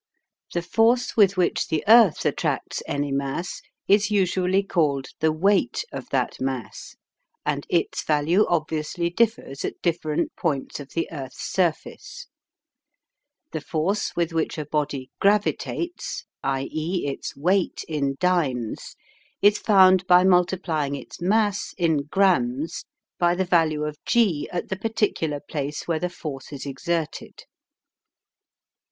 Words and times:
The 0.55 0.63
force 0.63 1.15
with 1.15 1.37
which 1.37 1.67
the 1.67 1.83
earth 1.87 2.25
attracts 2.25 2.81
any 2.87 3.11
mass 3.11 3.61
is 3.87 4.09
usually 4.09 4.63
called 4.63 5.09
the 5.19 5.31
"weight" 5.31 5.85
of 5.91 6.09
that 6.09 6.41
mass, 6.41 6.95
and 7.45 7.67
its 7.69 8.01
value 8.03 8.43
obviously 8.47 9.11
differs 9.11 9.63
at 9.63 9.79
different 9.83 10.35
points 10.35 10.79
of 10.79 10.93
the 10.95 11.07
earth's 11.11 11.45
surface 11.47 12.25
The 13.51 13.61
force 13.61 14.15
with 14.15 14.33
which 14.33 14.57
a 14.57 14.65
body 14.65 15.11
gravitates 15.19 16.25
i 16.43 16.67
e, 16.73 17.05
its 17.07 17.37
weight 17.37 17.83
(in 17.87 18.15
dynes), 18.19 18.95
is 19.39 19.59
found 19.59 20.07
by 20.07 20.23
multiplying 20.23 20.95
its 20.95 21.21
mass 21.21 21.75
(in 21.77 22.05
grammes) 22.09 22.85
by 23.19 23.35
the 23.35 23.45
value 23.45 23.83
of 23.83 23.99
g 24.05 24.49
at 24.51 24.69
the 24.69 24.77
particular 24.77 25.39
place 25.39 25.87
where 25.87 25.99
the 25.99 26.09
force 26.09 26.51
is 26.51 26.65
exerted. 26.65 27.43